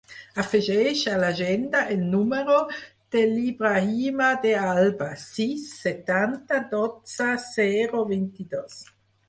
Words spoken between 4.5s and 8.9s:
Alba: sis, setanta, dotze, zero, vint-i-dos.